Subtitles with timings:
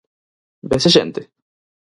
[0.69, 1.21] Vese xente?